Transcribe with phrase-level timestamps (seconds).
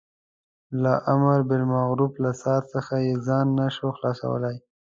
[0.83, 4.57] له امر بالمعروف له څار څخه یې ځان نه شوای خلاصولای.